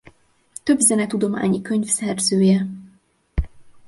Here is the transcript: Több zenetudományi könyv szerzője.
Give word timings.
Több 0.63 0.79
zenetudományi 0.79 1.61
könyv 1.61 1.85
szerzője. 1.87 2.65